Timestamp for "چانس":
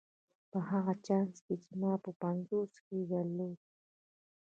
1.05-1.35